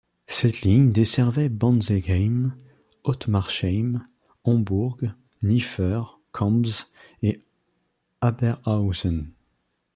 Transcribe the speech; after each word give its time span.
Cette 0.25 0.61
ligne 0.61 0.91
desservait 0.91 1.47
Bantzenheim, 1.47 2.55
Ottmarsheim, 3.03 4.07
Hombourg, 4.43 4.97
Niffer, 5.43 6.01
Kembs 6.33 6.87
et 7.21 7.39
Haberhaeusen. 8.19 9.27